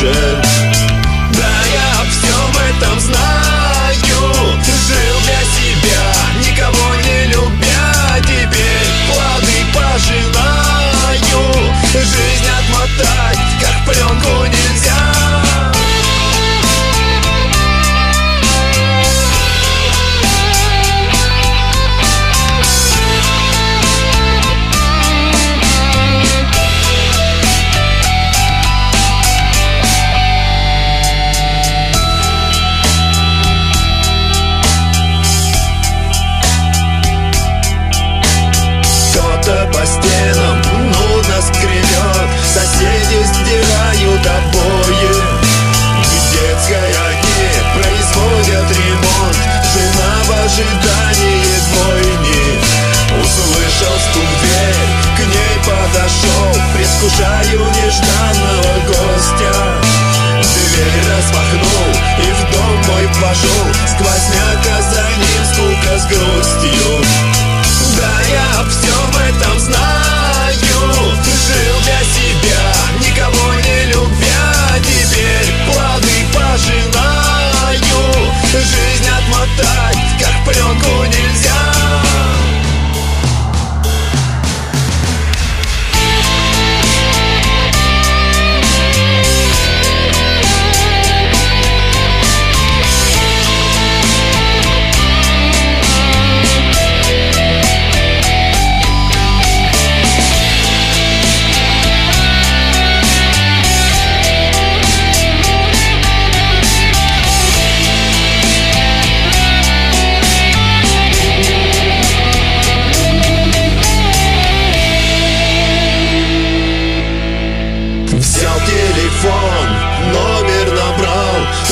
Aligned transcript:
że 0.00 0.35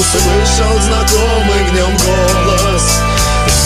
Услышал 0.00 0.80
знакомый 0.80 1.62
в 1.68 1.74
нем 1.74 1.94
голос. 1.94 3.00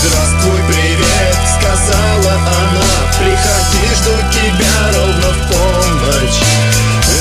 Здравствуй, 0.01 0.61
привет, 0.67 1.39
сказала 1.61 2.35
она. 2.35 2.91
Приходи, 3.21 3.95
жду 3.95 4.17
тебя 4.33 4.99
ровно 4.99 5.29
в 5.31 5.49
полночь 5.49 6.43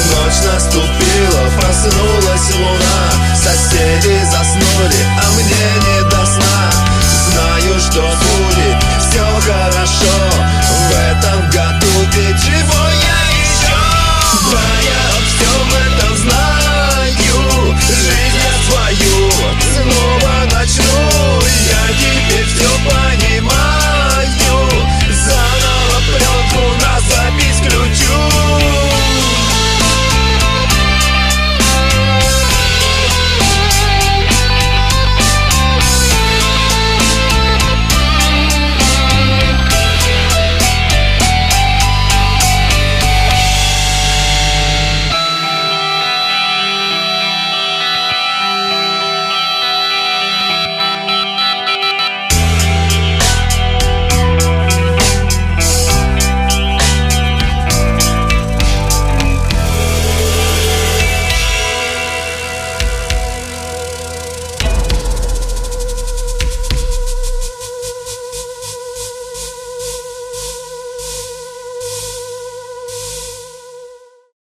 Ночь 0.10 0.42
наступила, 0.52 1.44
проснулась 1.60 2.56
луна. 2.56 3.36
Соседи 3.36 4.20
заснули 4.32 5.03